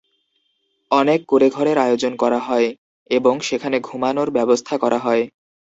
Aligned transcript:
অনেক 0.91 1.19
কুঁড়েঘরের 1.27 1.77
আয়োজন 1.77 2.13
করা 2.15 2.39
হয় 2.39 2.67
এবং 3.11 3.33
সেখানে 3.39 3.77
ঘুমানোর 3.79 4.29
ব্যবস্থা 4.31 4.75
করা 4.77 4.99
হয়। 4.99 5.23